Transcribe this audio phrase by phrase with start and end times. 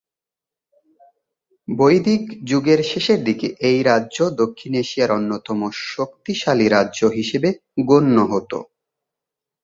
[1.67, 5.59] বৈদিক যুগের শেষের দিকে এই রাজ্য দক্ষিণ এশিয়ার অন্যতম
[5.89, 7.49] শক্তিশালী রাজ্য হিসেবে
[7.87, 8.51] গণ্য হত।